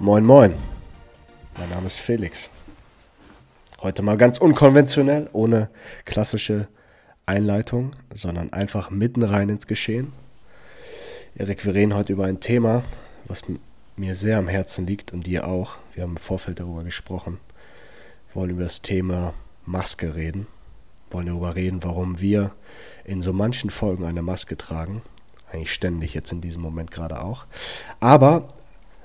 [0.00, 0.54] Moin, moin.
[1.58, 2.50] Mein Name ist Felix.
[3.82, 5.70] Heute mal ganz unkonventionell, ohne
[6.04, 6.68] klassische
[7.26, 10.12] Einleitung, sondern einfach mitten rein ins Geschehen.
[11.34, 12.84] Erik, wir reden heute über ein Thema,
[13.24, 13.42] was
[13.96, 15.78] mir sehr am Herzen liegt und dir auch.
[15.94, 17.40] Wir haben im Vorfeld darüber gesprochen.
[18.28, 19.34] Wir wollen über das Thema
[19.66, 20.46] Maske reden.
[21.08, 22.52] Wir wollen darüber reden, warum wir
[23.02, 25.02] in so manchen Folgen eine Maske tragen.
[25.52, 27.46] Eigentlich ständig jetzt in diesem Moment gerade auch.
[27.98, 28.54] Aber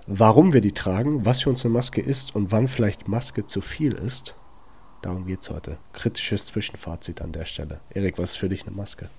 [0.07, 3.61] warum wir die tragen, was für uns eine Maske ist und wann vielleicht Maske zu
[3.61, 4.35] viel ist,
[5.01, 5.77] darum geht es heute.
[5.93, 7.79] Kritisches Zwischenfazit an der Stelle.
[7.89, 9.09] Erik, was ist für dich eine Maske?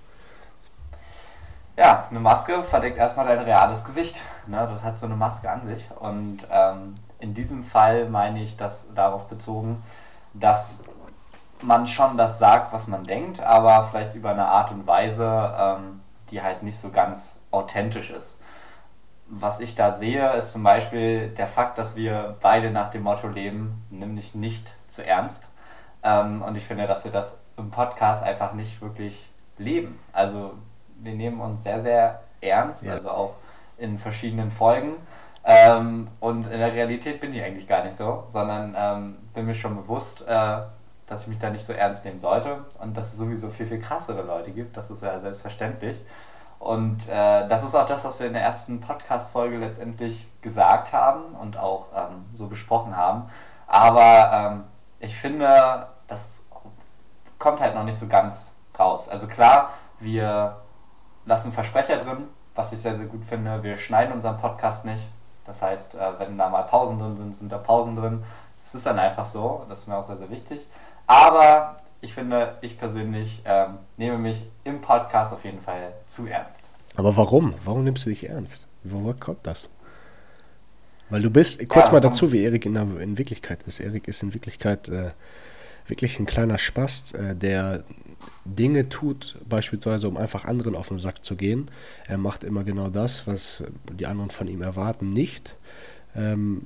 [1.77, 4.21] Ja, eine Maske verdeckt erstmal dein reales Gesicht.
[4.47, 5.89] Ne, das hat so eine Maske an sich.
[5.99, 9.83] Und ähm, in diesem Fall meine ich das darauf bezogen,
[10.33, 10.79] dass
[11.61, 16.01] man schon das sagt, was man denkt, aber vielleicht über eine Art und Weise, ähm,
[16.31, 18.39] die halt nicht so ganz authentisch ist
[19.27, 23.27] was ich da sehe, ist zum Beispiel der Fakt, dass wir beide nach dem Motto
[23.27, 25.49] leben, nämlich nicht zu ernst.
[26.03, 29.99] Ähm, und ich finde, dass wir das im Podcast einfach nicht wirklich leben.
[30.13, 30.53] Also
[30.97, 32.93] wir nehmen uns sehr, sehr ernst, ja.
[32.93, 33.35] also auch
[33.77, 34.93] in verschiedenen Folgen.
[35.43, 39.53] Ähm, und in der Realität bin ich eigentlich gar nicht so, sondern ähm, bin mir
[39.53, 40.57] schon bewusst, äh,
[41.07, 43.79] dass ich mich da nicht so ernst nehmen sollte und dass es sowieso viel, viel
[43.79, 44.75] krassere Leute gibt.
[44.75, 45.97] Das ist ja selbstverständlich.
[46.65, 51.35] Und äh, das ist auch das, was wir in der ersten Podcast-Folge letztendlich gesagt haben
[51.35, 53.29] und auch ähm, so besprochen haben.
[53.67, 54.63] Aber ähm,
[54.99, 56.47] ich finde, das
[57.37, 59.09] kommt halt noch nicht so ganz raus.
[59.09, 60.55] Also klar, wir
[61.27, 63.61] lassen Versprecher drin, was ich sehr, sehr gut finde.
[63.61, 65.07] Wir schneiden unseren Podcast nicht.
[65.45, 68.23] Das heißt, äh, wenn da mal Pausen drin sind, sind da Pausen drin.
[68.57, 69.63] Das ist dann einfach so.
[69.69, 70.65] Das ist mir auch sehr, sehr wichtig.
[71.05, 76.61] Aber ich finde, ich persönlich ähm, nehme mich im Podcast auf jeden Fall zu ernst.
[76.95, 77.53] Aber warum?
[77.63, 78.67] Warum nimmst du dich ernst?
[78.83, 79.69] Woher kommt das?
[81.09, 83.79] Weil du bist, kurz ja, mal dazu, wie Erik in, in, Wirklichkeit ist.
[83.79, 85.11] Erik ist in Wirklichkeit äh,
[85.87, 87.83] wirklich ein kleiner Spast, äh, der
[88.43, 91.67] Dinge tut, beispielsweise um einfach anderen auf den Sack zu gehen.
[92.07, 95.55] Er macht immer genau das, was die anderen von ihm erwarten, nicht.
[96.15, 96.65] Ähm,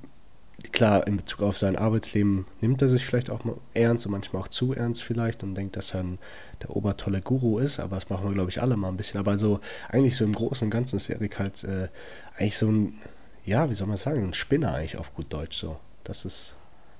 [0.71, 4.41] klar, in Bezug auf sein Arbeitsleben nimmt er sich vielleicht auch mal ernst und manchmal
[4.41, 6.19] auch zu ernst vielleicht und denkt, dass er ein,
[6.61, 9.19] der obertolle Guru ist, aber das machen wir, glaube ich, alle mal ein bisschen.
[9.19, 9.59] Aber so,
[9.89, 11.89] eigentlich so im Großen und Ganzen ist Erik halt äh,
[12.37, 12.99] eigentlich so ein,
[13.45, 15.77] ja, wie soll man sagen, ein Spinner eigentlich auf gut Deutsch so.
[16.03, 16.55] Das ist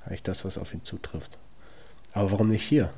[0.05, 1.37] eigentlich das, was auf ihn zutrifft.
[2.13, 2.91] Aber warum nicht hier?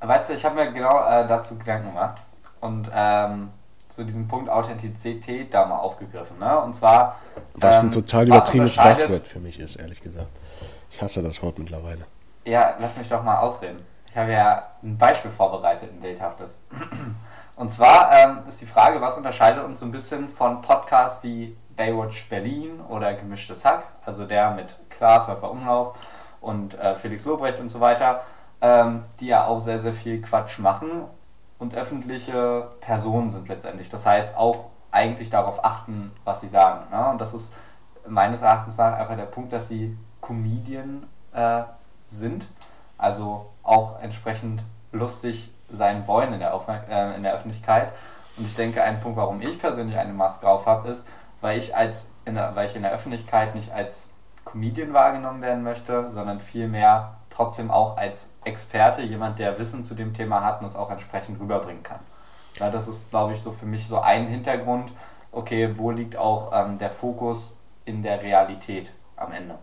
[0.00, 2.20] Weißt du, ich habe mir genau äh, dazu Gedanken gemacht
[2.60, 3.50] und ähm,
[3.94, 6.38] so diesen Punkt Authentizität da mal aufgegriffen.
[6.38, 6.58] Ne?
[6.60, 7.18] Und zwar.
[7.54, 10.30] Was ähm, ein total übertriebenes Buzzword für mich ist, ehrlich gesagt.
[10.90, 12.06] Ich hasse das Wort mittlerweile.
[12.44, 13.78] Ja, lass mich doch mal ausreden.
[14.08, 16.56] Ich habe ja ein Beispiel vorbereitet, ein bildhaftes.
[17.56, 21.56] Und zwar ähm, ist die Frage, was unterscheidet uns so ein bisschen von Podcasts wie
[21.76, 25.96] Baywatch Berlin oder Gemischtes Hack, also der mit Klaas, Wolfer Umlauf
[26.40, 28.22] und äh, Felix Lobrecht und so weiter,
[28.60, 31.04] ähm, die ja auch sehr, sehr viel Quatsch machen
[31.62, 33.88] und öffentliche Personen sind letztendlich.
[33.88, 36.90] Das heißt, auch eigentlich darauf achten, was sie sagen.
[36.90, 37.10] Ne?
[37.10, 37.54] Und das ist
[38.06, 41.62] meines Erachtens nach einfach der Punkt, dass sie Comedian äh,
[42.06, 42.46] sind,
[42.98, 46.52] also auch entsprechend lustig sein wollen in der,
[46.90, 47.92] äh, in der Öffentlichkeit.
[48.36, 51.08] Und ich denke, ein Punkt, warum ich persönlich eine Maske drauf habe, ist,
[51.40, 54.12] weil ich, als in der, weil ich in der Öffentlichkeit nicht als
[54.44, 60.14] Comedian wahrgenommen werden möchte, sondern vielmehr trotzdem auch als Experte, jemand, der Wissen zu dem
[60.14, 62.00] Thema hat und es auch entsprechend rüberbringen kann.
[62.58, 64.92] Ja, das ist, glaube ich, so für mich so ein Hintergrund,
[65.32, 69.58] okay, wo liegt auch ähm, der Fokus in der Realität am Ende.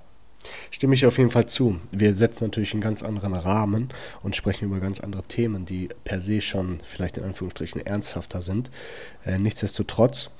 [0.71, 1.79] Stimme ich auf jeden Fall zu.
[1.91, 3.89] Wir setzen natürlich einen ganz anderen Rahmen
[4.23, 8.71] und sprechen über ganz andere Themen, die per se schon vielleicht in Anführungsstrichen ernsthafter sind.
[9.25, 10.31] Äh, nichtsdestotrotz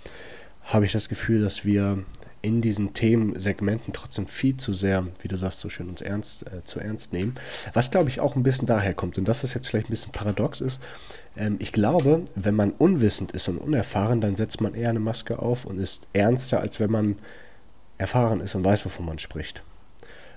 [0.64, 2.04] habe ich das Gefühl, dass wir
[2.42, 6.64] in diesen Themensegmenten trotzdem viel zu sehr, wie du sagst, so schön uns ernst äh,
[6.64, 7.36] zu ernst nehmen.
[7.74, 10.12] Was glaube ich auch ein bisschen daher kommt, und das ist jetzt vielleicht ein bisschen
[10.12, 10.82] paradox ist,
[11.36, 15.40] ähm, ich glaube, wenn man unwissend ist und unerfahren, dann setzt man eher eine Maske
[15.40, 17.16] auf und ist ernster, als wenn man
[17.98, 19.64] erfahren ist und weiß, wovon man spricht.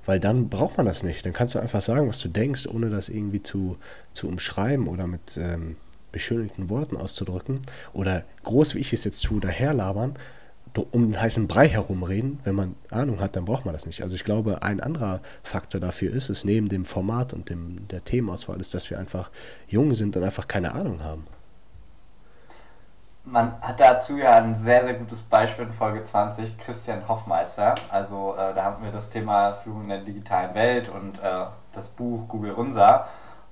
[0.04, 1.24] Weil dann braucht man das nicht.
[1.24, 3.76] Dann kannst du einfach sagen, was du denkst, ohne das irgendwie zu,
[4.12, 5.76] zu umschreiben oder mit ähm,
[6.10, 7.60] beschönigten Worten auszudrücken.
[7.92, 10.16] Oder groß, wie ich es jetzt tue, daherlabern
[10.78, 12.40] um den heißen Brei herumreden.
[12.44, 14.02] Wenn man Ahnung hat, dann braucht man das nicht.
[14.02, 18.04] Also ich glaube, ein anderer Faktor dafür ist es, neben dem Format und dem, der
[18.04, 19.30] Themenauswahl, ist, dass wir einfach
[19.68, 21.26] jung sind und einfach keine Ahnung haben.
[23.24, 27.76] Man hat dazu ja ein sehr, sehr gutes Beispiel in Folge 20, Christian Hoffmeister.
[27.88, 31.88] Also äh, da haben wir das Thema Führung in der digitalen Welt und äh, das
[31.88, 33.06] Buch Google Unser.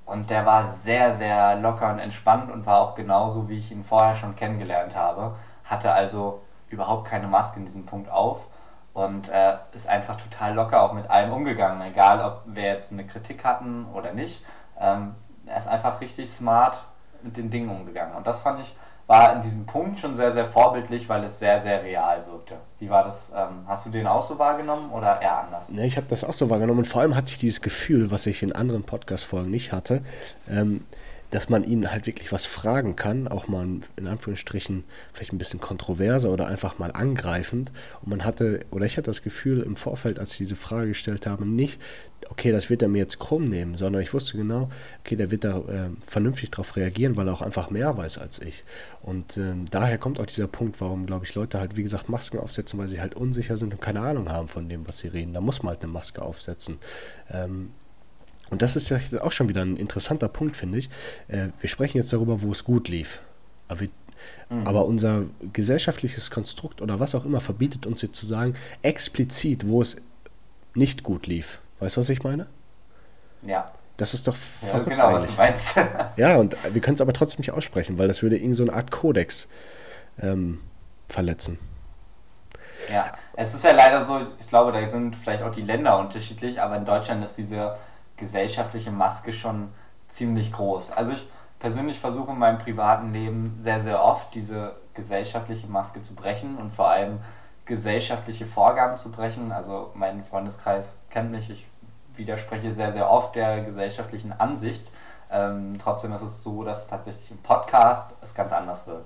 [0.06, 3.84] Und der war sehr, sehr locker und entspannt und war auch genauso, wie ich ihn
[3.84, 5.37] vorher schon kennengelernt habe.
[5.62, 6.40] Hatte also
[6.70, 8.49] überhaupt keine Maske in diesem Punkt auf.
[8.93, 13.06] und äh, ist einfach total locker auch mit allem umgegangen, egal ob wir jetzt eine
[13.06, 14.44] Kritik hatten oder nicht.
[14.81, 15.14] Ähm,
[15.46, 16.82] er ist einfach richtig smart
[17.22, 18.75] mit den Dingen umgegangen und das fand ich
[19.11, 22.55] war in diesem Punkt schon sehr, sehr vorbildlich, weil es sehr, sehr real wirkte.
[22.78, 23.32] Wie war das?
[23.37, 25.69] Ähm, hast du den auch so wahrgenommen oder eher anders?
[25.70, 28.26] Ne, ich habe das auch so wahrgenommen und vor allem hatte ich dieses Gefühl, was
[28.26, 30.02] ich in anderen Podcast-Folgen nicht hatte,
[30.49, 30.87] ähm,
[31.31, 33.67] dass man ihn halt wirklich was fragen kann, auch mal
[33.97, 37.71] in Anführungsstrichen vielleicht ein bisschen kontroverser oder einfach mal angreifend.
[38.03, 41.27] Und man hatte, oder ich hatte das Gefühl im Vorfeld, als ich diese Frage gestellt
[41.27, 41.81] habe, nicht,
[42.29, 45.44] okay, das wird er mir jetzt krumm nehmen, sondern ich wusste genau, okay, der wird
[45.44, 48.65] da äh, vernünftig darauf reagieren, weil er auch einfach mehr weiß als ich.
[49.03, 52.38] Und äh, daher kommt auch dieser Punkt, warum, glaube ich, Leute halt, wie gesagt, Masken
[52.38, 55.32] aufsetzen, weil sie halt unsicher sind und keine Ahnung haben von dem, was sie reden.
[55.32, 56.79] Da muss man halt eine Maske aufsetzen.
[57.31, 57.71] Ähm,
[58.50, 60.91] und das ist ja auch schon wieder ein interessanter Punkt, finde ich.
[61.29, 63.20] Äh, wir sprechen jetzt darüber, wo es gut lief.
[63.69, 63.88] Aber, wir,
[64.49, 64.67] mhm.
[64.67, 69.81] aber, unser gesellschaftliches Konstrukt oder was auch immer verbietet uns jetzt zu sagen, explizit, wo
[69.81, 69.97] es
[70.75, 71.61] nicht gut lief.
[71.79, 72.47] Weißt du, was ich meine?
[73.43, 73.67] Ja.
[73.97, 74.37] Das ist doch
[74.67, 75.37] ja, genau, eigentlich.
[75.38, 75.96] was du meinst.
[76.17, 78.73] ja, und wir können es aber trotzdem nicht aussprechen, weil das würde irgend so eine
[78.73, 79.46] Art Kodex
[80.20, 80.61] ähm,
[81.08, 81.58] verletzen.
[82.91, 86.61] Ja, es ist ja leider so, ich glaube, da sind vielleicht auch die Länder unterschiedlich,
[86.61, 87.76] aber in Deutschland ist diese
[88.20, 89.72] gesellschaftliche Maske schon
[90.06, 90.93] ziemlich groß.
[90.93, 91.26] Also ich
[91.58, 96.70] persönlich versuche in meinem privaten Leben sehr, sehr oft diese gesellschaftliche Maske zu brechen und
[96.70, 97.20] vor allem
[97.64, 99.50] gesellschaftliche Vorgaben zu brechen.
[99.50, 101.67] Also mein Freundeskreis kennt mich, ich
[102.14, 104.88] widerspreche sehr, sehr oft der gesellschaftlichen Ansicht.
[105.31, 109.05] Ähm, trotzdem ist es so, dass tatsächlich im Podcast es ganz anders wird.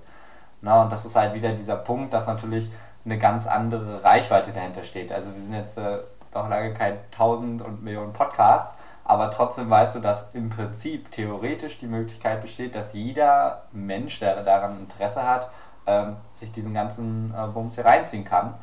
[0.62, 2.70] Na, und das ist halt wieder dieser Punkt, dass natürlich
[3.04, 5.12] eine ganz andere Reichweite dahinter steht.
[5.12, 5.98] Also wir sind jetzt äh,
[6.34, 11.78] noch lange kein tausend und Millionen Podcasts, aber trotzdem weißt du, dass im Prinzip theoretisch
[11.78, 15.50] die Möglichkeit besteht, dass jeder Mensch, der daran Interesse hat,
[15.86, 18.54] ähm, sich diesen ganzen äh, Bums hier reinziehen kann.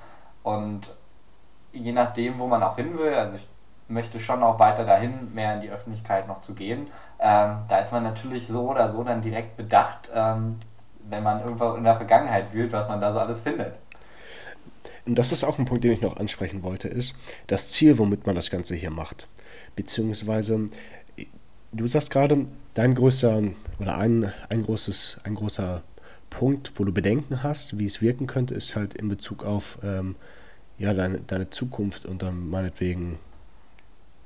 [0.41, 0.95] Und
[1.71, 3.47] je nachdem, wo man auch hin will, also ich
[3.87, 6.87] möchte schon auch weiter dahin, mehr in die Öffentlichkeit noch zu gehen,
[7.19, 10.59] ähm, da ist man natürlich so oder so dann direkt bedacht, ähm,
[11.07, 13.75] wenn man irgendwo in der Vergangenheit wühlt, was man da so alles findet.
[15.05, 17.15] Und das ist auch ein Punkt, den ich noch ansprechen wollte, ist
[17.47, 19.27] das Ziel, womit man das Ganze hier macht
[19.75, 20.69] beziehungsweise
[21.71, 23.43] du sagst gerade, dein größter
[23.79, 25.83] oder ein, ein, großes, ein großer
[26.29, 30.15] Punkt, wo du Bedenken hast, wie es wirken könnte, ist halt in Bezug auf ähm,
[30.77, 33.19] ja, deine, deine Zukunft und dann meinetwegen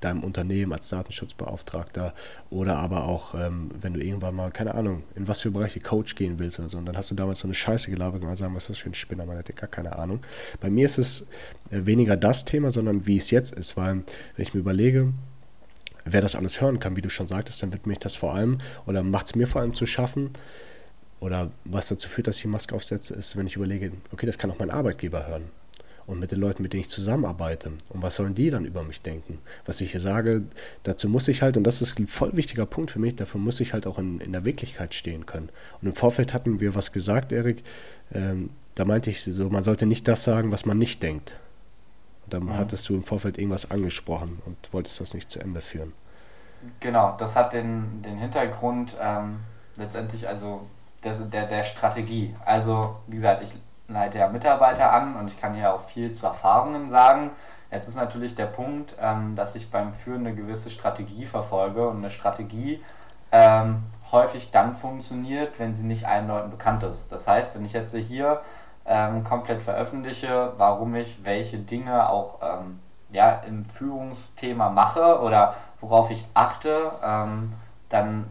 [0.01, 2.13] deinem Unternehmen als Datenschutzbeauftragter
[2.49, 6.15] oder aber auch, ähm, wenn du irgendwann mal, keine Ahnung, in was für Bereiche Coach
[6.15, 6.77] gehen willst oder so.
[6.77, 8.89] Und dann hast du damals so eine Scheiße gelabert und sagen, was ist das für
[8.89, 10.21] ein Spinner, man hätte gar keine Ahnung.
[10.59, 11.21] Bei mir ist es
[11.71, 14.03] äh, weniger das Thema, sondern wie es jetzt ist, weil
[14.35, 15.13] wenn ich mir überlege,
[16.03, 18.59] wer das alles hören kann, wie du schon sagtest, dann wird mich das vor allem
[18.85, 20.31] oder macht es mir vor allem zu schaffen,
[21.21, 24.37] oder was dazu führt, dass ich die Maske aufsetze, ist, wenn ich überlege, okay, das
[24.37, 25.45] kann auch mein Arbeitgeber hören.
[26.07, 27.69] Und mit den Leuten, mit denen ich zusammenarbeite.
[27.89, 29.39] Und was sollen die dann über mich denken?
[29.65, 30.43] Was ich hier sage,
[30.83, 33.59] dazu muss ich halt, und das ist ein voll wichtiger Punkt für mich, dafür muss
[33.59, 35.49] ich halt auch in, in der Wirklichkeit stehen können.
[35.81, 37.63] Und im Vorfeld hatten wir was gesagt, Erik.
[38.13, 41.35] Ähm, da meinte ich so, man sollte nicht das sagen, was man nicht denkt.
[42.27, 42.55] Da mhm.
[42.55, 45.93] hattest du im Vorfeld irgendwas angesprochen und wolltest das nicht zu Ende führen.
[46.79, 49.39] Genau, das hat den, den Hintergrund ähm,
[49.77, 50.65] letztendlich also
[51.03, 52.35] des, der, der Strategie.
[52.43, 53.53] Also, wie gesagt, ich
[53.87, 57.31] leite ja Mitarbeiter an und ich kann ja auch viel zu Erfahrungen sagen.
[57.71, 61.97] Jetzt ist natürlich der Punkt, ähm, dass ich beim Führen eine gewisse Strategie verfolge und
[61.97, 62.83] eine Strategie
[63.31, 67.11] ähm, häufig dann funktioniert, wenn sie nicht allen Leuten bekannt ist.
[67.11, 68.41] Das heißt, wenn ich jetzt hier
[68.85, 76.11] ähm, komplett veröffentliche, warum ich welche Dinge auch ähm, ja, im Führungsthema mache oder worauf
[76.11, 77.53] ich achte, ähm,
[77.89, 78.29] dann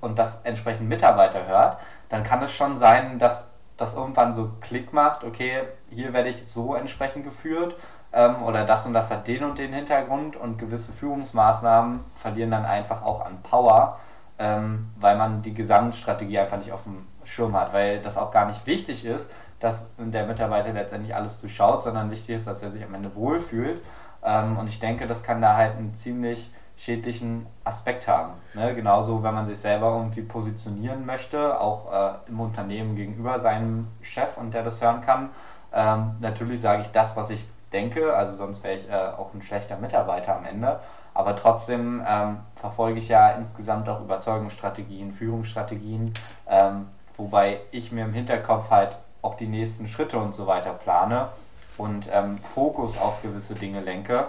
[0.00, 1.78] und das entsprechend Mitarbeiter hört,
[2.08, 6.46] dann kann es schon sein, dass das irgendwann so Klick macht, okay, hier werde ich
[6.46, 7.76] so entsprechend geführt
[8.12, 12.66] ähm, oder das und das hat den und den Hintergrund und gewisse Führungsmaßnahmen verlieren dann
[12.66, 13.98] einfach auch an Power,
[14.38, 18.46] ähm, weil man die Gesamtstrategie einfach nicht auf dem Schirm hat, weil das auch gar
[18.46, 19.30] nicht wichtig ist,
[19.60, 23.80] dass der Mitarbeiter letztendlich alles durchschaut, sondern wichtig ist, dass er sich am Ende wohlfühlt.
[24.24, 28.34] Ähm, und ich denke, das kann da halt einen ziemlich schädlichen Aspekt haben.
[28.54, 28.74] Ne?
[28.74, 34.38] Genauso, wenn man sich selber irgendwie positionieren möchte, auch äh, im Unternehmen gegenüber seinem Chef
[34.38, 35.30] und der das hören kann.
[35.72, 39.42] Ähm, natürlich sage ich das, was ich denke, also sonst wäre ich äh, auch ein
[39.42, 40.80] schlechter Mitarbeiter am Ende.
[41.14, 46.14] Aber trotzdem ähm, verfolge ich ja insgesamt auch Überzeugungsstrategien, Führungsstrategien,
[46.48, 51.28] ähm, wobei ich mir im Hinterkopf halt auch die nächsten Schritte und so weiter plane
[51.76, 54.28] und ähm, Fokus auf gewisse Dinge lenke.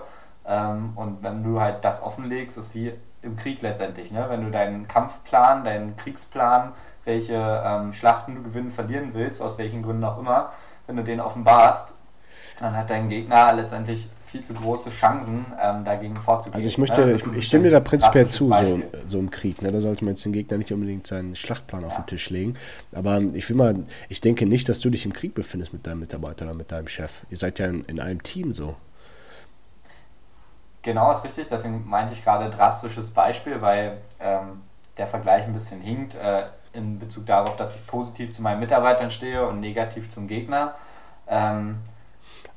[0.50, 2.92] Ähm, und wenn du halt das offenlegst, ist wie
[3.22, 4.12] im Krieg letztendlich.
[4.12, 4.26] Ne?
[4.30, 6.74] Wenn du deinen Kampfplan, deinen Kriegsplan,
[7.06, 10.52] welche ähm, Schlachten du gewinnen, verlieren willst, aus welchen Gründen auch immer,
[10.88, 11.94] wenn du den offenbarst,
[12.60, 16.56] dann hat dein Gegner letztendlich viel zu große Chancen, ähm, dagegen vorzugehen.
[16.56, 17.14] Also ich möchte, ne?
[17.14, 19.62] ich, ich stimme dir da prinzipiell zu, so, so im Krieg.
[19.62, 19.72] Ne?
[19.72, 22.56] Da sollte man jetzt den Gegner nicht unbedingt seinen Schlachtplan auf den Tisch legen.
[22.92, 23.76] Aber ich will mal,
[24.08, 26.88] ich denke nicht, dass du dich im Krieg befindest mit deinem Mitarbeiter oder mit deinem
[26.88, 27.24] Chef.
[27.30, 28.76] Ihr seid ja in, in einem Team so.
[30.82, 31.48] Genau, ist richtig.
[31.50, 34.62] Deswegen meinte ich gerade drastisches Beispiel, weil ähm,
[34.98, 39.10] der Vergleich ein bisschen hinkt äh, in Bezug darauf, dass ich positiv zu meinen Mitarbeitern
[39.10, 40.76] stehe und negativ zum Gegner.
[41.28, 41.80] Ähm,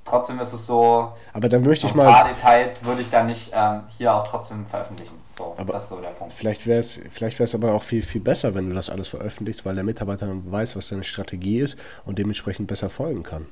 [0.05, 2.07] trotzdem ist es so, aber dann möchte ich mal.
[2.07, 5.17] Ein paar Details würde ich dann nicht ähm, hier auch trotzdem veröffentlichen.
[5.37, 6.35] So, aber das ist so der Punkt.
[6.35, 9.75] Vielleicht wäre es vielleicht aber auch viel, viel besser, wenn du das alles veröffentlichst, weil
[9.75, 13.47] der Mitarbeiter dann weiß, was deine Strategie ist und dementsprechend besser folgen kann.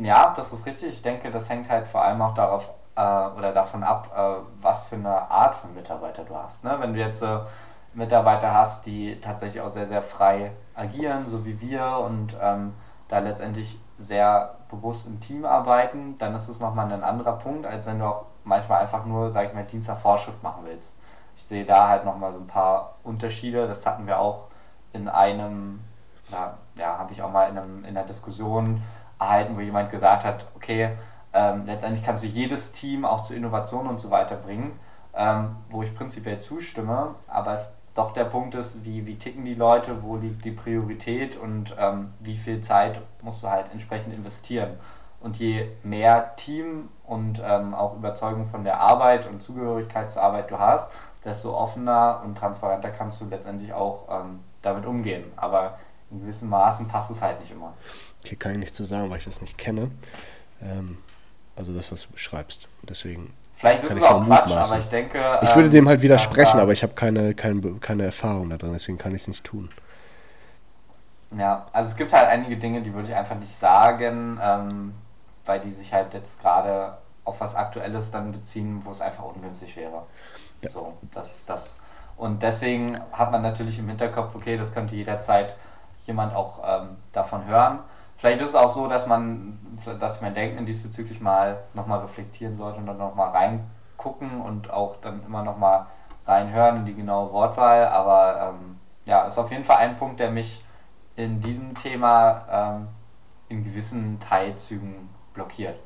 [0.00, 0.88] Ja, das ist richtig.
[0.90, 4.84] Ich denke, das hängt halt vor allem auch darauf äh, oder davon ab, äh, was
[4.84, 6.64] für eine Art von Mitarbeiter du hast.
[6.64, 6.76] Ne?
[6.78, 7.38] Wenn du jetzt äh,
[7.94, 12.74] Mitarbeiter hast, die tatsächlich auch sehr, sehr frei agieren, so wie wir und ähm,
[13.08, 17.86] da letztendlich sehr bewusst im Team arbeiten, dann ist es nochmal ein anderer Punkt, als
[17.86, 20.96] wenn du auch manchmal einfach nur, sag ich mal, Dienst nach Vorschrift machen willst.
[21.36, 23.66] Ich sehe da halt nochmal so ein paar Unterschiede.
[23.66, 24.46] Das hatten wir auch
[24.92, 25.80] in einem,
[26.30, 28.82] ja, ja habe ich auch mal in, einem, in einer Diskussion
[29.18, 30.90] erhalten, wo jemand gesagt hat, okay,
[31.32, 34.78] ähm, letztendlich kannst du jedes Team auch zu Innovation und so weiter bringen,
[35.14, 39.54] ähm, wo ich prinzipiell zustimme, aber es doch der Punkt ist, wie, wie ticken die
[39.54, 44.78] Leute, wo liegt die Priorität und ähm, wie viel Zeit musst du halt entsprechend investieren.
[45.20, 50.48] Und je mehr Team und ähm, auch Überzeugung von der Arbeit und Zugehörigkeit zur Arbeit
[50.52, 50.92] du hast,
[51.24, 55.24] desto offener und transparenter kannst du letztendlich auch ähm, damit umgehen.
[55.34, 55.76] Aber
[56.10, 57.74] in gewissen Maßen passt es halt nicht immer.
[58.24, 59.90] Okay, kann ich nicht zu sagen, weil ich das nicht kenne.
[60.62, 60.98] Ähm,
[61.56, 62.68] also das, was du beschreibst.
[62.82, 63.34] Deswegen.
[63.54, 65.18] Vielleicht ist es auch Quatsch, aber ich denke.
[65.42, 68.72] Ich würde dem halt ähm, widersprechen, aber ich habe keine, keine, keine Erfahrung da drin,
[68.72, 69.68] deswegen kann ich es nicht tun.
[71.38, 74.94] Ja, also es gibt halt einige Dinge, die würde ich einfach nicht sagen, ähm,
[75.44, 79.76] weil die sich halt jetzt gerade auf was Aktuelles dann beziehen, wo es einfach ungünstig
[79.76, 80.04] wäre.
[80.62, 80.70] Ja.
[80.70, 81.80] So, das ist das.
[82.16, 85.54] Und deswegen hat man natürlich im Hinterkopf, okay, das könnte jederzeit
[86.08, 87.80] jemand auch ähm, davon hören.
[88.16, 89.58] Vielleicht ist es auch so, dass man,
[90.00, 95.22] dass mein Denken diesbezüglich mal nochmal reflektieren sollte und dann nochmal reingucken und auch dann
[95.24, 95.86] immer nochmal
[96.26, 97.86] reinhören in die genaue Wortwahl.
[97.86, 100.64] Aber ähm, ja, ist auf jeden Fall ein Punkt, der mich
[101.14, 102.88] in diesem Thema ähm,
[103.48, 105.78] in gewissen Teilzügen blockiert.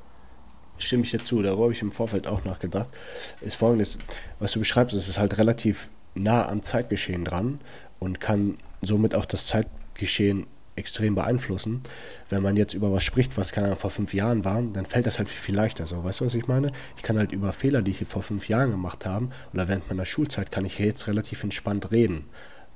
[0.79, 2.89] Stimme ich dir zu, darüber habe ich im Vorfeld auch nachgedacht.
[3.41, 3.99] Ist folgendes,
[4.39, 7.61] was du beschreibst, ist halt relativ nah am Zeitgeschehen dran
[7.99, 9.47] und kann somit auch das
[9.93, 11.83] Zeitgeschehen extrem beeinflussen.
[12.31, 15.19] Wenn man jetzt über was spricht, was keine vor fünf Jahren war, dann fällt das
[15.19, 15.87] halt viel, viel leichter.
[15.87, 16.73] So, weißt du, was ich meine?
[16.97, 20.07] Ich kann halt über Fehler, die ich vor fünf Jahren gemacht habe, oder während meiner
[20.07, 22.25] Schulzeit, kann ich jetzt relativ entspannt reden,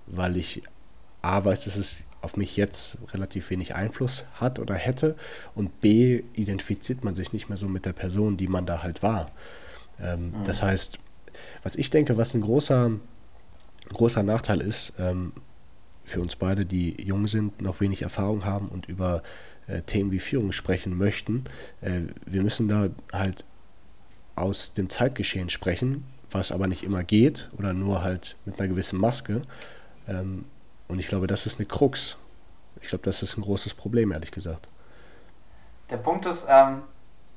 [0.06, 0.62] weil ich
[1.23, 5.16] A weiß, dass es auf mich jetzt relativ wenig Einfluss hat oder hätte
[5.54, 9.02] und B identifiziert man sich nicht mehr so mit der Person, die man da halt
[9.02, 9.30] war.
[10.00, 10.44] Ähm, mhm.
[10.44, 10.99] Das heißt,
[11.62, 12.90] was ich denke, was ein großer,
[13.88, 15.32] großer Nachteil ist, ähm,
[16.07, 19.23] für uns beide, die jung sind, noch wenig Erfahrung haben und über
[19.67, 21.45] äh, Themen wie Führung sprechen möchten.
[21.81, 23.45] Äh, wir müssen da halt
[24.37, 29.01] aus dem Zeitgeschehen sprechen, was aber nicht immer geht oder nur halt mit einer gewissen
[29.01, 29.43] Maske.
[30.09, 30.45] Ähm,
[30.89, 32.17] und ich glaube, das ist eine Krux.
[32.81, 34.69] Ich glaube, das ist ein großes Problem, ehrlich gesagt.
[35.91, 36.83] Der Punkt ist, ähm,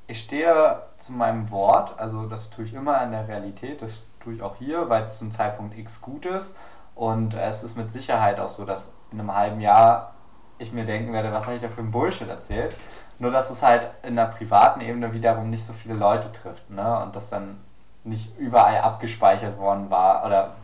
[0.06, 4.36] ich stehe zu meinem Wort, also das tue ich immer in der Realität, das tue
[4.36, 6.56] ich auch hier, weil es zum Zeitpunkt X gut ist
[7.00, 10.16] und es ist mit Sicherheit auch so, dass in einem halben Jahr
[10.58, 12.76] ich mir denken werde, was habe ich da für ein Bullshit erzählt.
[13.20, 16.70] Nur, dass es halt in der privaten Ebene wiederum nicht so viele Leute trifft.
[16.70, 17.02] Ne?
[17.02, 17.62] Und das dann
[18.04, 20.56] nicht überall abgespeichert worden war oder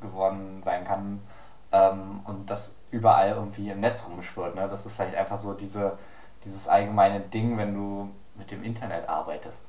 [0.00, 1.20] geworden sein kann.
[1.72, 4.54] Ähm, und das überall irgendwie im Netz rumschwirrt.
[4.54, 4.68] Ne?
[4.70, 5.98] Das ist vielleicht einfach so diese,
[6.42, 9.68] dieses allgemeine Ding, wenn du mit dem Internet arbeitest.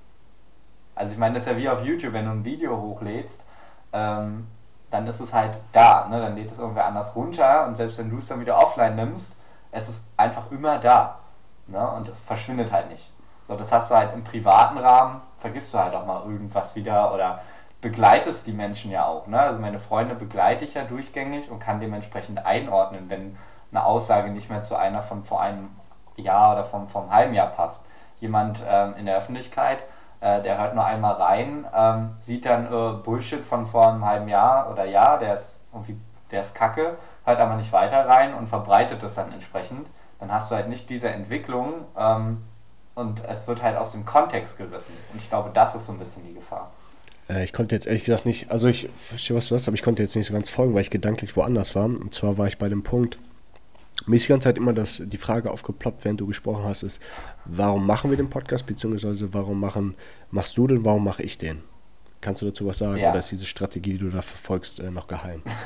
[0.96, 3.46] Also ich meine, das ist ja wie auf YouTube, wenn du ein Video hochlädst,
[3.92, 4.48] ähm,
[4.94, 6.08] dann ist es halt da.
[6.08, 6.22] Ne?
[6.22, 9.42] Dann lädt es irgendwer anders runter und selbst wenn du es dann wieder offline nimmst,
[9.72, 11.18] es ist einfach immer da.
[11.66, 11.86] Ne?
[11.92, 13.12] Und es verschwindet halt nicht.
[13.48, 17.12] So, das hast du halt im privaten Rahmen, vergisst du halt auch mal irgendwas wieder
[17.14, 17.42] oder
[17.82, 19.26] begleitest die Menschen ja auch.
[19.26, 19.40] Ne?
[19.40, 23.36] Also meine Freunde begleite ich ja durchgängig und kann dementsprechend einordnen, wenn
[23.72, 25.70] eine Aussage nicht mehr zu einer von vor einem
[26.16, 27.88] Jahr oder vom, vom halben Jahr passt.
[28.20, 29.84] Jemand ähm, in der Öffentlichkeit
[30.24, 34.30] äh, der hört nur einmal rein, ähm, sieht dann äh, Bullshit von vor einem halben
[34.30, 35.98] Jahr oder Jahr, der ist irgendwie,
[36.32, 39.86] der ist kacke, hört aber nicht weiter rein und verbreitet das dann entsprechend.
[40.20, 42.42] Dann hast du halt nicht diese Entwicklung ähm,
[42.96, 44.94] und es wird halt aus dem Kontext gerissen.
[45.12, 46.72] Und ich glaube, das ist so ein bisschen die Gefahr.
[47.27, 49.84] Äh, ich konnte jetzt ehrlich gesagt nicht, also ich verstehe, was du hast, aber ich
[49.84, 51.84] konnte jetzt nicht so ganz folgen, weil ich gedanklich woanders war.
[51.84, 53.20] Und zwar war ich bei dem Punkt,
[54.07, 57.01] mir ist die ganze Zeit immer das, die Frage aufgeploppt, während du gesprochen hast, ist,
[57.45, 59.95] warum machen wir den Podcast, beziehungsweise warum machen,
[60.31, 61.63] machst du den, warum mache ich den?
[62.24, 62.98] Kannst du dazu was sagen?
[62.98, 63.10] Ja.
[63.10, 65.41] Oder ist diese Strategie, die du da verfolgst, äh, noch geheim?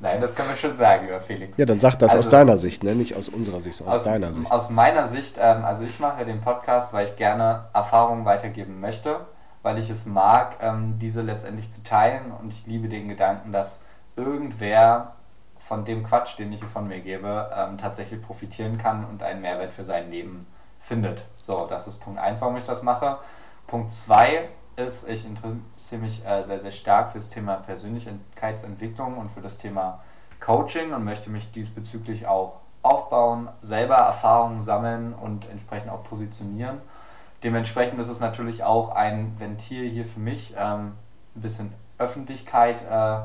[0.00, 1.56] Nein, das kann man schon sagen über Felix.
[1.56, 2.94] Ja, dann sag das also, aus deiner Sicht, ne?
[2.94, 4.50] nicht aus unserer Sicht, sondern aus, aus deiner Sicht.
[4.50, 9.20] Aus meiner Sicht, ähm, also ich mache den Podcast, weil ich gerne Erfahrungen weitergeben möchte,
[9.62, 13.80] weil ich es mag, ähm, diese letztendlich zu teilen und ich liebe den Gedanken, dass
[14.14, 15.16] irgendwer
[15.66, 19.40] von dem Quatsch, den ich hier von mir gebe, ähm, tatsächlich profitieren kann und einen
[19.40, 20.38] Mehrwert für sein Leben
[20.78, 21.24] findet.
[21.42, 23.18] So, das ist Punkt 1, warum ich das mache.
[23.66, 29.32] Punkt 2 ist, ich interessiere mich äh, sehr, sehr stark für das Thema Persönlichkeitsentwicklung und
[29.32, 30.04] für das Thema
[30.38, 36.80] Coaching und möchte mich diesbezüglich auch aufbauen, selber Erfahrungen sammeln und entsprechend auch positionieren.
[37.42, 40.92] Dementsprechend ist es natürlich auch ein Ventil hier für mich, ähm,
[41.34, 43.18] ein bisschen Öffentlichkeit äh,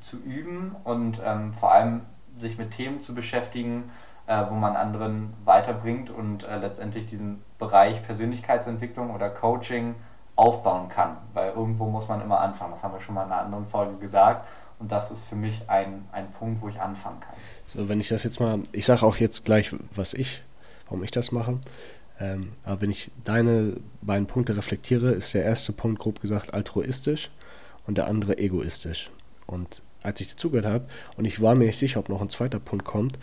[0.00, 2.02] zu üben und ähm, vor allem
[2.36, 3.90] sich mit Themen zu beschäftigen,
[4.26, 9.94] äh, wo man anderen weiterbringt und äh, letztendlich diesen Bereich Persönlichkeitsentwicklung oder Coaching
[10.34, 11.16] aufbauen kann.
[11.32, 12.72] Weil irgendwo muss man immer anfangen.
[12.72, 14.46] Das haben wir schon mal in einer anderen Folge gesagt.
[14.78, 17.34] Und das ist für mich ein, ein Punkt, wo ich anfangen kann.
[17.64, 20.42] So, wenn ich das jetzt mal, ich sage auch jetzt gleich, was ich,
[20.84, 21.58] warum ich das mache.
[22.20, 27.30] Ähm, aber wenn ich deine beiden Punkte reflektiere, ist der erste Punkt grob gesagt altruistisch
[27.86, 29.10] und der andere egoistisch.
[29.46, 30.86] Und als ich dazugehört habe,
[31.16, 33.18] und ich war mir nicht sicher, ob noch ein zweiter Punkt kommt,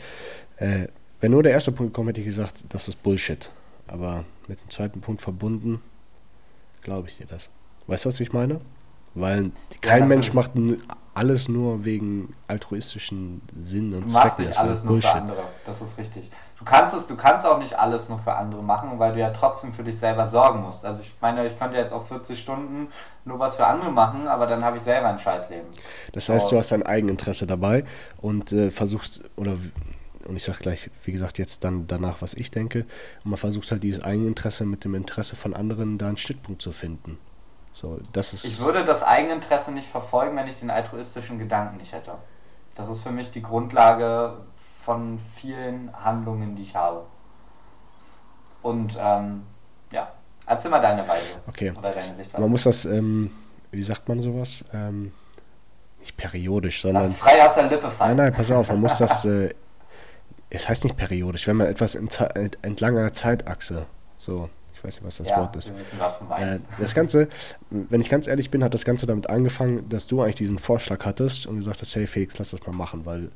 [0.58, 0.88] äh,
[1.22, 3.50] wenn nur der erste Punkt kommt, hätte ich gesagt, das ist Bullshit.
[3.88, 5.82] Aber mit dem zweiten Punkt verbunden,
[6.82, 7.50] glaube ich dir das.
[7.88, 8.60] Weißt du, was ich meine?
[9.16, 10.52] Weil kein ja, Mensch macht
[11.16, 15.12] alles nur wegen altruistischen Sinn und Du machst nicht alles nur Bullshit.
[15.12, 15.44] für andere.
[15.66, 16.30] Das ist richtig.
[16.58, 19.30] Du kannst es, du kannst auch nicht alles nur für andere machen, weil du ja
[19.30, 20.86] trotzdem für dich selber sorgen musst.
[20.86, 22.88] Also ich meine, ich könnte jetzt auch 40 Stunden
[23.26, 25.68] nur was für andere machen, aber dann habe ich selber ein Scheißleben.
[26.14, 27.86] Das heißt, du hast dein Eigeninteresse dabei
[28.22, 29.58] und äh, versuchst oder
[30.26, 32.86] und ich sage gleich, wie gesagt, jetzt dann danach, was ich denke.
[33.26, 36.72] Und man versucht halt dieses Eigeninteresse mit dem Interesse von anderen da einen Schnittpunkt zu
[36.72, 37.18] finden.
[37.74, 41.94] So, das ist ich würde das Eigeninteresse nicht verfolgen, wenn ich den altruistischen Gedanken nicht
[41.94, 42.14] hätte.
[42.76, 47.04] Das ist für mich die Grundlage von vielen Handlungen, die ich habe.
[48.62, 49.44] Und ähm,
[49.92, 50.12] ja,
[50.46, 51.38] erzähl mal deine Weise.
[51.48, 51.74] Okay.
[51.78, 52.42] Oder deine Sichtweise.
[52.42, 53.32] Man muss das, ähm,
[53.72, 54.64] wie sagt man sowas?
[54.74, 55.12] Ähm,
[56.00, 57.04] nicht periodisch, sondern.
[57.04, 58.18] Das frei aus der Lippe fallen.
[58.18, 59.54] Nein, nein, pass auf, man muss das äh,
[60.54, 64.50] es heißt nicht periodisch, wenn man etwas entlang einer Zeitachse, so,
[64.84, 65.70] ich weiß nicht, was das ja, Wort ist.
[65.70, 66.66] Wir wissen, was du meinst.
[66.66, 67.30] Äh, das Ganze,
[67.70, 71.06] wenn ich ganz ehrlich bin, hat das Ganze damit angefangen, dass du eigentlich diesen Vorschlag
[71.06, 73.32] hattest und gesagt hast, hey Felix, lass das mal machen, weil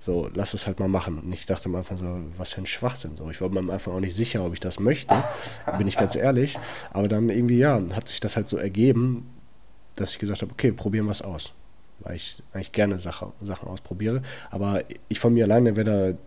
[0.00, 1.18] so, lass es halt mal machen.
[1.18, 3.16] Und ich dachte am Anfang so, was für ein Schwachsinn.
[3.16, 5.14] So, ich war mir am Anfang auch nicht sicher, ob ich das möchte,
[5.78, 6.58] bin ich ganz ehrlich.
[6.92, 9.30] Aber dann irgendwie, ja, hat sich das halt so ergeben,
[9.94, 11.52] dass ich gesagt habe, okay, probieren wir es aus
[12.00, 14.22] weil ich eigentlich gerne Sache, Sachen ausprobiere.
[14.52, 16.18] Aber ich von mir alleine wäre da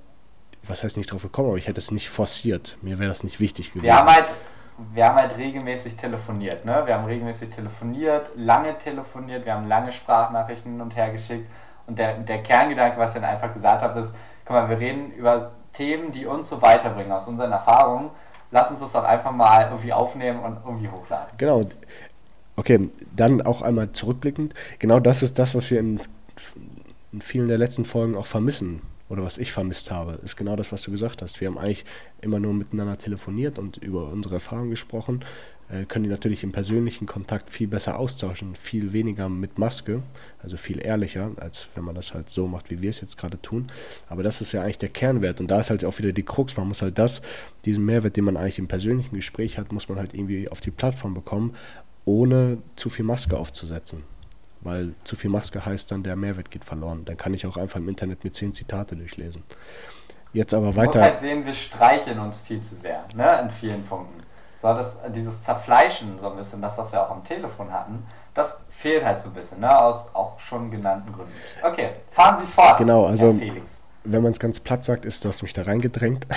[0.64, 2.78] was heißt nicht drauf gekommen, aber ich hätte es nicht forciert.
[2.82, 3.84] Mir wäre das nicht wichtig gewesen.
[3.84, 4.32] Wir haben halt,
[4.94, 6.84] wir haben halt regelmäßig telefoniert, ne?
[6.86, 11.50] Wir haben regelmäßig telefoniert, lange telefoniert, wir haben lange Sprachnachrichten hin und her geschickt.
[11.88, 15.12] Und der, der Kerngedanke, was ich dann einfach gesagt habe, ist, guck mal, wir reden
[15.12, 18.10] über Themen, die uns so weiterbringen aus unseren Erfahrungen.
[18.52, 21.34] Lass uns das doch einfach mal irgendwie aufnehmen und irgendwie hochladen.
[21.38, 21.62] Genau.
[22.56, 24.54] Okay, dann auch einmal zurückblickend.
[24.80, 26.02] Genau das ist das, was wir in,
[27.14, 28.82] in vielen der letzten Folgen auch vermissen
[29.12, 31.42] oder was ich vermisst habe, ist genau das, was du gesagt hast.
[31.42, 31.84] Wir haben eigentlich
[32.22, 35.26] immer nur miteinander telefoniert und über unsere Erfahrungen gesprochen,
[35.70, 40.02] äh, können die natürlich im persönlichen Kontakt viel besser austauschen, viel weniger mit Maske,
[40.42, 43.42] also viel ehrlicher, als wenn man das halt so macht, wie wir es jetzt gerade
[43.42, 43.68] tun.
[44.08, 46.56] Aber das ist ja eigentlich der Kernwert und da ist halt auch wieder die Krux.
[46.56, 47.22] Man muss halt das,
[47.66, 50.72] diesen Mehrwert, den man eigentlich im persönlichen Gespräch hat, muss man halt irgendwie auf die
[50.72, 51.54] Plattform bekommen,
[52.06, 54.04] ohne zu viel Maske aufzusetzen
[54.62, 57.06] weil zu viel Maske heißt dann, der Mehrwert geht verloren.
[57.06, 59.44] Dann kann ich auch einfach im Internet mit zehn Zitate durchlesen.
[60.34, 60.92] Jetzt aber weiter.
[60.92, 64.22] Du musst halt sehen, wir streicheln uns viel zu sehr, ne, in vielen Punkten.
[64.56, 68.66] So, das, dieses Zerfleischen, so ein bisschen, das, was wir auch am Telefon hatten, das
[68.70, 71.34] fehlt halt so ein bisschen, ne, aus auch schon genannten Gründen.
[71.64, 72.78] Okay, fahren Sie fort.
[72.78, 73.38] Genau, also,
[74.04, 76.28] wenn man es ganz platt sagt, ist, du hast mich da reingedrängt.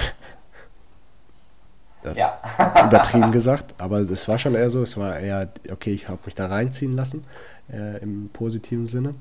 [2.14, 2.40] Ja.
[2.86, 6.34] übertrieben gesagt, aber es war schon eher so, es war eher, okay, ich habe mich
[6.34, 7.24] da reinziehen lassen
[7.72, 9.14] äh, im positiven Sinne.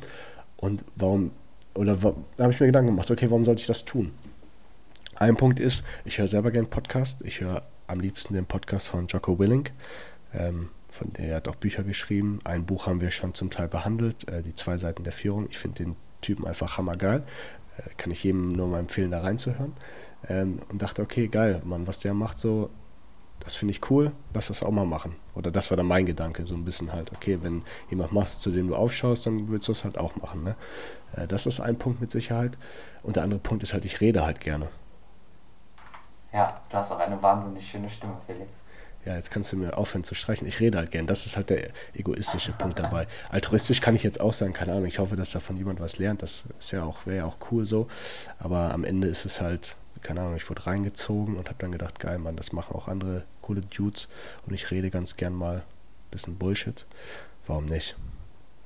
[0.58, 1.32] Und warum,
[1.74, 4.12] oder da habe ich mir Gedanken gemacht, okay, warum sollte ich das tun?
[5.16, 7.22] Ein Punkt ist, ich höre selber gerne Podcast.
[7.24, 9.72] Ich höre am liebsten den Podcast von Jocko Willink.
[10.34, 12.40] Ähm, von der hat auch Bücher geschrieben.
[12.44, 15.48] Ein Buch haben wir schon zum Teil behandelt, äh, die zwei Seiten der Führung.
[15.50, 17.24] Ich finde den Typen einfach hammergeil.
[17.78, 19.74] Äh, kann ich jedem nur mal empfehlen, da reinzuhören.
[20.30, 22.70] Ähm, und dachte, okay, geil, Mann, was der macht so,
[23.44, 25.16] das finde ich cool, lass das auch mal machen.
[25.36, 28.52] Oder das war dann mein Gedanke, so ein bisschen halt, okay, wenn jemand machst, zu
[28.52, 30.44] dem du aufschaust, dann willst du es halt auch machen.
[30.44, 30.56] Ne?
[31.16, 32.58] Äh, das ist ein Punkt mit Sicherheit.
[33.02, 34.70] Und der andere Punkt ist halt, ich rede halt gerne.
[36.32, 38.63] Ja, du hast auch eine wahnsinnig schöne Stimme, Felix.
[39.06, 40.48] Ja, jetzt kannst du mir aufhören zu streichen.
[40.48, 41.08] Ich rede halt gern.
[41.08, 43.08] Das ist halt der egoistische Punkt dabei.
[43.30, 44.86] Altruistisch kann ich jetzt auch sagen, keine Ahnung.
[44.86, 46.22] Ich hoffe, dass davon jemand was lernt.
[46.22, 47.88] Das ist ja auch, wäre ja auch cool so.
[48.40, 52.00] Aber am Ende ist es halt, keine Ahnung, ich wurde reingezogen und habe dann gedacht,
[52.00, 54.08] geil, Mann, das machen auch andere coole Dudes
[54.48, 56.86] und ich rede ganz gern mal ein bisschen Bullshit.
[57.46, 57.96] Warum nicht?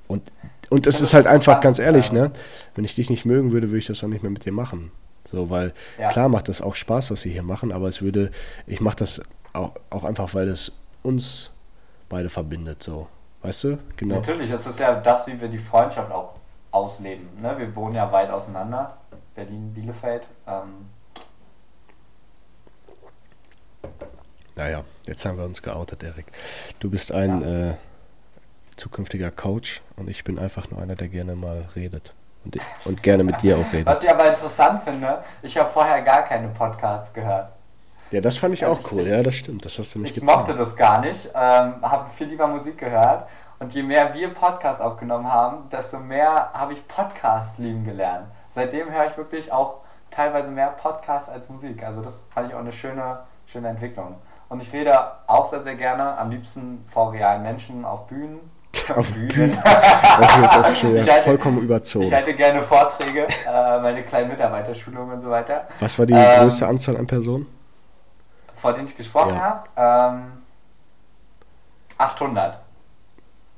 [0.06, 0.22] Und,
[0.70, 2.30] und es ist halt einfach ganz ehrlich, ne?
[2.74, 4.92] Wenn ich dich nicht mögen würde, würde ich das auch nicht mehr mit dir machen.
[5.30, 6.08] So, weil ja.
[6.08, 8.30] klar macht das auch Spaß, was wir hier machen, aber es würde,
[8.66, 9.20] ich mache das
[9.58, 11.50] auch, auch einfach, weil es uns
[12.08, 13.08] beide verbindet, so.
[13.42, 13.78] Weißt du?
[13.96, 14.16] Genau.
[14.16, 16.34] Natürlich, es ist ja das, wie wir die Freundschaft auch
[16.70, 17.28] ausleben.
[17.40, 17.54] Ne?
[17.56, 18.96] Wir wohnen ja weit auseinander,
[19.34, 20.26] Berlin, Bielefeld.
[20.46, 20.88] Ähm,
[24.58, 26.26] Naja, jetzt haben wir uns geoutet, Erik.
[26.80, 27.70] Du bist ein ja.
[27.70, 27.74] äh,
[28.74, 32.12] zukünftiger Coach und ich bin einfach nur einer, der gerne mal redet.
[32.44, 33.86] Und, und gerne mit dir auch redet.
[33.86, 37.52] Was ich aber interessant finde, ich habe vorher gar keine Podcasts gehört.
[38.10, 39.64] Ja, das fand ich also auch cool, ja, das stimmt.
[39.64, 40.38] Das hast du nicht Ich getan.
[40.38, 43.28] mochte das gar nicht, ähm, habe viel lieber Musik gehört.
[43.60, 48.26] Und je mehr wir Podcasts aufgenommen haben, desto mehr habe ich Podcasts lieben gelernt.
[48.50, 49.78] Seitdem höre ich wirklich auch
[50.10, 51.82] teilweise mehr Podcasts als Musik.
[51.84, 54.14] Also das fand ich auch eine schöne, schöne Entwicklung.
[54.48, 58.38] Und ich rede auch sehr, sehr gerne, am liebsten vor realen Menschen auf Bühnen.
[58.94, 59.50] Auf Bühnen.
[59.50, 62.06] Das wird doch schon halte, vollkommen überzogen.
[62.06, 65.68] Ich halte gerne Vorträge, äh, meine kleinen Mitarbeiterschulungen und so weiter.
[65.80, 67.46] Was war die ähm, größte Anzahl an Personen?
[68.58, 69.64] Vor denen ich gesprochen ja.
[69.76, 70.16] habe?
[70.16, 70.32] Ähm,
[71.96, 72.60] 800.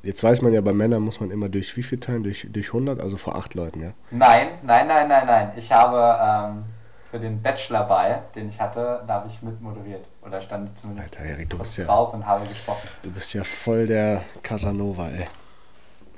[0.02, 2.22] Jetzt weiß man ja, bei Männern muss man immer durch wie viel teilen?
[2.22, 3.92] Durch, durch 100, also vor 8 Leuten, ja?
[4.10, 5.52] Nein, nein, nein, nein, nein.
[5.56, 6.64] Ich habe ähm,
[7.10, 10.06] für den Bachelorball, den ich hatte, da habe ich mit moderiert.
[10.22, 12.88] Oder stand zumindest Alter, Erik, du bist ja, drauf und habe gesprochen.
[13.02, 15.26] Du bist ja voll der Casanova, ey.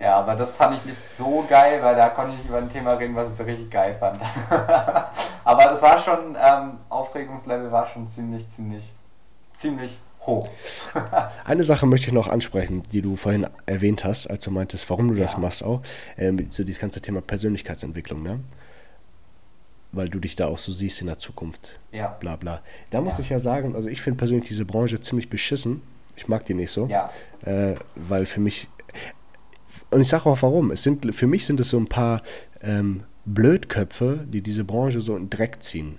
[0.03, 2.95] Ja, aber das fand ich nicht so geil, weil da konnte ich über ein Thema
[2.95, 4.21] reden, was ich richtig geil fand.
[5.45, 8.91] aber das war schon, ähm, Aufregungslevel war schon ziemlich, ziemlich,
[9.53, 10.49] ziemlich hoch.
[11.45, 15.07] Eine Sache möchte ich noch ansprechen, die du vorhin erwähnt hast, als du meintest, warum
[15.07, 15.39] du das ja.
[15.39, 15.83] machst auch.
[16.19, 18.41] Ähm, so dieses ganze Thema Persönlichkeitsentwicklung, ne?
[19.93, 21.79] weil du dich da auch so siehst in der Zukunft.
[21.93, 22.09] Ja.
[22.19, 22.61] Bla bla.
[22.91, 23.21] Da muss ja.
[23.21, 25.83] ich ja sagen, also ich finde persönlich diese Branche ziemlich beschissen.
[26.17, 26.87] Ich mag die nicht so.
[26.87, 27.11] Ja.
[27.45, 28.69] Äh, weil für mich,
[29.91, 32.23] und ich sage auch warum, es sind, für mich sind es so ein paar
[32.63, 35.97] ähm, Blödköpfe, die diese Branche so in Dreck ziehen.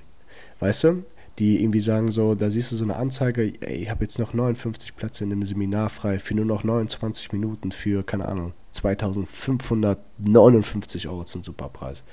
[0.60, 1.06] Weißt du?
[1.40, 4.34] Die irgendwie sagen so, da siehst du so eine Anzeige, ey, ich habe jetzt noch
[4.34, 11.08] 59 Plätze in einem Seminar frei für nur noch 29 Minuten für, keine Ahnung, 2559
[11.08, 12.04] Euro zum Superpreis.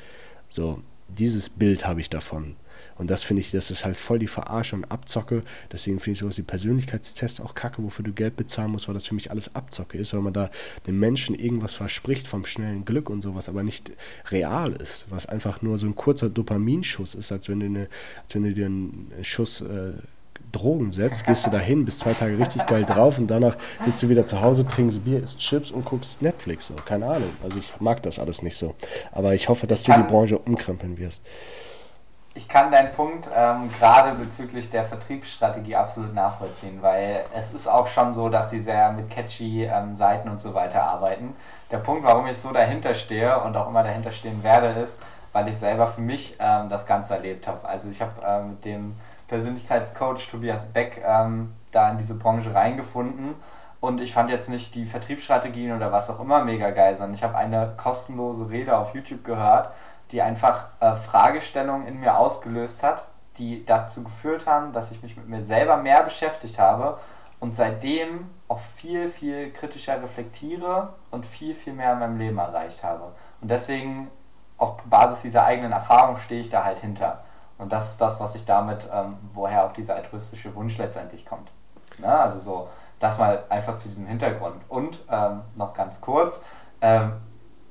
[0.49, 2.57] So, dieses Bild habe ich davon.
[3.01, 5.43] Und das finde ich, das ist halt voll die Verarsche und Abzocke.
[5.73, 9.07] Deswegen finde ich sowas wie Persönlichkeitstests auch kacke, wofür du Geld bezahlen musst, weil das
[9.07, 10.51] für mich alles Abzocke ist, weil man da
[10.87, 13.91] dem Menschen irgendwas verspricht vom schnellen Glück und sowas, aber nicht
[14.31, 17.89] real ist, was einfach nur so ein kurzer Dopaminschuss ist, als wenn du, eine,
[18.23, 19.93] als wenn du dir einen Schuss äh,
[20.53, 24.11] Drogen setzt, gehst du dahin, bist zwei Tage richtig geil drauf und danach sitzt du
[24.11, 26.67] wieder zu Hause, trinkst Bier, isst Chips und guckst Netflix.
[26.67, 26.75] So.
[26.75, 27.31] Keine Ahnung.
[27.43, 28.75] Also ich mag das alles nicht so.
[29.11, 31.23] Aber ich hoffe, dass du die Branche umkrempeln wirst.
[32.33, 37.89] Ich kann deinen Punkt ähm, gerade bezüglich der Vertriebsstrategie absolut nachvollziehen, weil es ist auch
[37.89, 41.35] schon so, dass sie sehr mit catchy ähm, Seiten und so weiter arbeiten.
[41.73, 45.49] Der Punkt, warum ich so dahinter stehe und auch immer dahinter stehen werde, ist, weil
[45.49, 47.69] ich selber für mich ähm, das Ganze erlebt habe.
[47.69, 53.35] Also ich habe ähm, mit dem Persönlichkeitscoach Tobias Beck ähm, da in diese Branche reingefunden.
[53.81, 57.25] Und ich fand jetzt nicht die Vertriebsstrategien oder was auch immer mega geil, sondern ich
[57.25, 59.71] habe eine kostenlose Rede auf YouTube gehört,
[60.13, 63.05] die einfach äh, Fragestellungen in mir ausgelöst hat,
[63.39, 66.99] die dazu geführt haben, dass ich mich mit mir selber mehr beschäftigt habe
[67.39, 72.85] und seitdem auch viel, viel kritischer reflektiere und viel, viel mehr in meinem Leben erreicht
[72.85, 73.13] habe.
[73.41, 74.11] Und deswegen,
[74.59, 77.23] auf Basis dieser eigenen Erfahrung, stehe ich da halt hinter.
[77.57, 81.51] Und das ist das, was ich damit, ähm, woher auch dieser altruistische Wunsch letztendlich kommt.
[81.99, 82.69] Na, also so,
[82.99, 84.63] das mal einfach zu diesem Hintergrund.
[84.69, 86.45] Und ähm, noch ganz kurz,
[86.81, 87.13] ähm,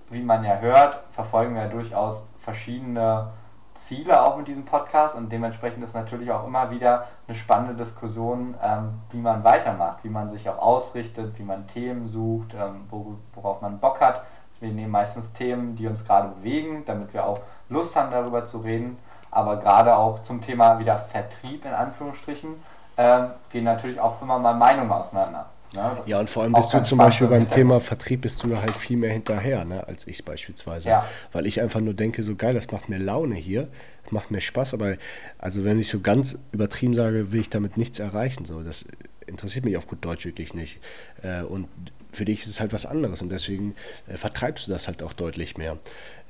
[0.10, 3.30] wie man ja hört, verfolgen wir ja durchaus verschiedene
[3.74, 8.56] Ziele auch mit diesem Podcast und dementsprechend ist natürlich auch immer wieder eine spannende Diskussion,
[8.62, 12.88] ähm, wie man weitermacht, wie man sich auch ausrichtet, wie man Themen sucht, ähm,
[13.34, 14.24] worauf man Bock hat.
[14.60, 18.58] Wir nehmen meistens Themen, die uns gerade bewegen, damit wir auch Lust haben, darüber zu
[18.58, 18.98] reden
[19.32, 22.62] aber gerade auch zum Thema wieder Vertrieb in Anführungsstrichen,
[22.95, 25.45] äh, gehen natürlich auch immer mal Meinungen auseinander.
[25.74, 27.70] Das Ja, und vor allem bist du zum Beispiel im beim Hintergrund.
[27.70, 30.90] Thema Vertrieb bist du halt viel mehr hinterher, ne, als ich beispielsweise.
[30.90, 31.06] Ja.
[31.32, 33.68] Weil ich einfach nur denke, so geil, das macht mir Laune hier,
[34.04, 34.96] das macht mir Spaß, aber
[35.38, 38.46] also wenn ich so ganz übertrieben sage, will ich damit nichts erreichen.
[38.46, 38.86] So, das
[39.28, 40.80] interessiert mich auf gut Deutsch wirklich nicht.
[41.22, 41.68] Äh, und
[42.12, 43.76] für dich ist es halt was anderes und deswegen
[44.08, 45.78] äh, vertreibst du das halt auch deutlich mehr.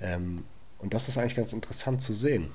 [0.02, 0.44] Ähm,
[0.80, 2.52] und das ist eigentlich ganz interessant zu sehen.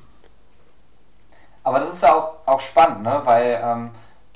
[1.62, 3.23] Aber das ist ja auch, auch spannend, ne?
[3.25, 3.90] weil, ähm,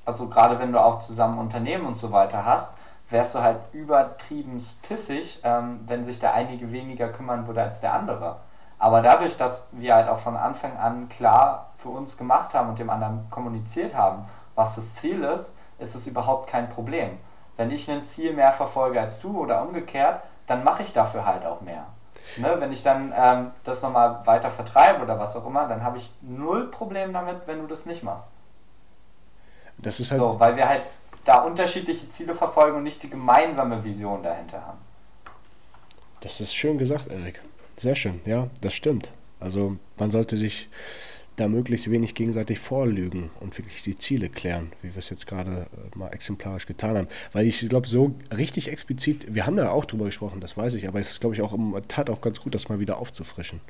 [0.08, 2.78] also gerade wenn du auch zusammen Unternehmen und so weiter hast,
[3.10, 7.92] wärst du halt übertrieben pissig, ähm, wenn sich der einige weniger kümmern würde als der
[7.92, 8.36] andere.
[8.78, 12.78] Aber dadurch, dass wir halt auch von Anfang an klar für uns gemacht haben und
[12.78, 17.18] dem anderen kommuniziert haben, was das Ziel ist, ist es überhaupt kein Problem.
[17.58, 21.44] Wenn ich ein Ziel mehr verfolge als du oder umgekehrt, dann mache ich dafür halt
[21.44, 21.84] auch mehr.
[22.38, 25.98] Ne, wenn ich dann ähm, das nochmal weiter vertreibe oder was auch immer, dann habe
[25.98, 28.32] ich null Problem damit, wenn du das nicht machst.
[29.78, 30.82] Das ist halt, So, weil wir halt
[31.24, 34.78] da unterschiedliche Ziele verfolgen und nicht die gemeinsame Vision dahinter haben.
[36.20, 37.40] Das ist schön gesagt, Erik.
[37.76, 39.12] Sehr schön, ja, das stimmt.
[39.38, 40.68] Also man sollte sich
[41.36, 45.66] da möglichst wenig gegenseitig vorlügen und wirklich die Ziele klären, wie wir es jetzt gerade
[45.72, 47.08] äh, mal exemplarisch getan haben.
[47.32, 50.88] Weil ich glaube, so richtig explizit, wir haben da auch drüber gesprochen, das weiß ich,
[50.88, 53.60] aber es ist, glaube ich, auch im tat auch ganz gut, das mal wieder aufzufrischen.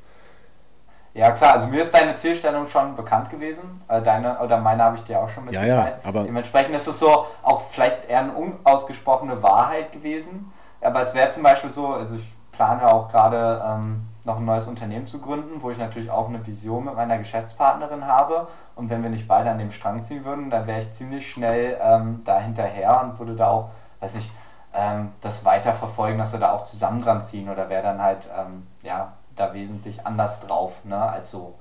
[1.19, 3.81] Ja klar, also mir ist deine Zielstellung schon bekannt gewesen.
[3.89, 5.95] Äh, Deine oder meine habe ich dir auch schon Ja, mitgeteilt.
[6.03, 10.51] ja, aber- Dementsprechend ist es so auch vielleicht eher eine unausgesprochene Wahrheit gewesen.
[10.81, 14.67] Aber es wäre zum Beispiel so, also ich plane auch gerade ähm, noch ein neues
[14.67, 18.47] Unternehmen zu gründen, wo ich natürlich auch eine Vision mit meiner Geschäftspartnerin habe.
[18.75, 21.77] Und wenn wir nicht beide an dem Strang ziehen würden, dann wäre ich ziemlich schnell
[21.81, 24.31] ähm, da hinterher und würde da auch, weiß nicht,
[24.73, 28.29] ähm, das weiter verfolgen, dass wir da auch zusammen dran ziehen oder wäre dann halt,
[28.37, 31.55] ähm, ja, da wesentlich anders drauf, ne, als so.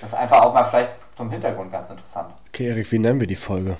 [0.00, 2.34] Das ist einfach auch mal vielleicht zum Hintergrund ganz interessant.
[2.48, 3.76] Okay, Erik, wie nennen wir die Folge?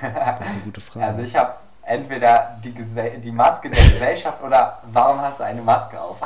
[0.00, 1.06] Das ist eine gute Frage.
[1.06, 5.62] Also ich habe entweder die, Gese die Maske der Gesellschaft oder warum hast du eine
[5.62, 6.18] Maske auf?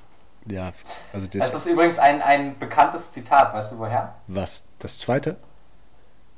[0.46, 0.72] ja,
[1.12, 4.12] also Das das, ist übrigens ein, ein bekanntes Zitat, weißt du woher?
[4.26, 4.64] was?
[4.78, 5.36] Das zweite?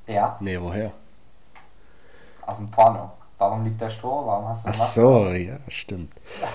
[0.07, 0.93] Ja, Nee, woher?
[2.47, 3.11] aus dem Porno.
[3.39, 4.27] Warum liegt der Stroh?
[4.27, 6.11] Warum hast du Ach eine Maske so, ja, stimmt.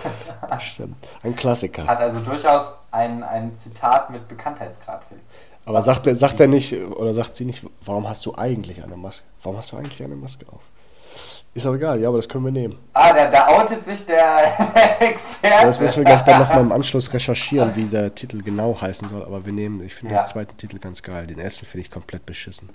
[0.60, 0.98] stimmt.
[1.24, 1.88] Ein Klassiker.
[1.88, 5.26] Hat also durchaus ein, ein Zitat mit Bekanntheitsgrad, Felix.
[5.66, 8.36] Aber Was sagt er, das sagt er nicht, oder sagt sie nicht, warum hast du
[8.36, 9.26] eigentlich eine Maske?
[9.44, 10.60] Warum hast du eigentlich eine Maske auf?
[11.54, 12.78] Ist auch egal, ja, aber das können wir nehmen.
[12.94, 15.66] Ah, da, da outet sich der, der Experte.
[15.68, 19.24] Das müssen wir gleich dann nochmal im Anschluss recherchieren, wie der Titel genau heißen soll.
[19.24, 20.24] Aber wir nehmen, ich finde Ja.
[20.24, 21.28] den zweiten Titel ganz geil.
[21.28, 22.72] Den ersten finde ich komplett beschissen.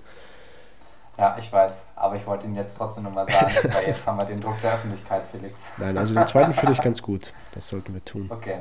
[1.17, 4.25] Ja, ich weiß, aber ich wollte ihn jetzt trotzdem nochmal sagen, weil jetzt haben wir
[4.25, 5.63] den Druck der Öffentlichkeit, Felix.
[5.77, 7.33] Nein, also den zweiten finde ich ganz gut.
[7.53, 8.27] Das sollten wir tun.
[8.29, 8.59] Okay.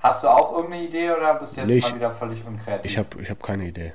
[0.00, 2.90] Hast du auch irgendeine Idee oder bist du jetzt Nee, mal wieder völlig unkreativ?
[2.90, 3.92] Ich habe ich hab keine Idee.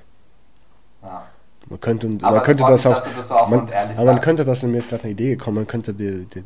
[1.03, 1.23] Ja.
[1.69, 2.95] Man könnte, Aber man könnte das mich, auch.
[2.95, 4.23] dass du das so man, und ehrlich aber man sagst.
[4.23, 6.45] könnte das, mir ist gerade eine Idee gekommen, man könnte die, die,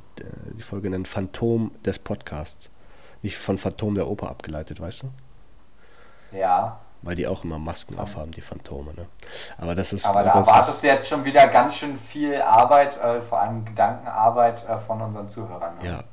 [0.58, 2.72] die Folge nennen Phantom des Podcasts.
[3.22, 5.12] Nicht von Phantom der Oper abgeleitet, weißt du?
[6.36, 9.06] Ja, Weil die auch immer Masken aufhaben, die Phantome, ne?
[9.58, 10.06] Aber das ist.
[10.06, 14.68] aber da erwartest du jetzt schon wieder ganz schön viel Arbeit, äh, vor allem Gedankenarbeit
[14.70, 15.74] äh, von unseren Zuhörern.
[15.82, 15.88] Ne?
[15.90, 16.04] Ja,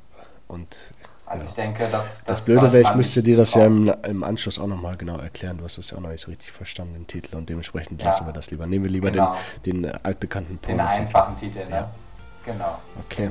[0.47, 0.75] und
[1.27, 1.49] Also ja.
[1.49, 4.57] ich denke, dass das das Blöde wäre, ich müsste dir das ja im, im Anschluss
[4.57, 5.59] auch nochmal genau erklären.
[5.59, 7.35] Du hast das ja auch noch nicht so richtig verstanden, den Titel.
[7.35, 8.07] Und dementsprechend Ja.
[8.07, 8.65] lassen wir das lieber.
[8.65, 9.35] Nehmen wir lieber Genau.
[9.65, 11.01] den, den äh, altbekannten Den Pornotitel.
[11.01, 11.69] einfachen Titel, ne?
[11.69, 11.89] Ja.
[12.45, 12.79] Genau.
[13.05, 13.29] Okay.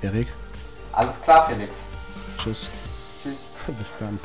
[0.00, 0.28] Erik,
[0.92, 1.86] Alles klar, Felix.
[2.38, 2.70] tschüss.
[3.20, 3.48] Tschüss.
[3.78, 4.20] Bis dann.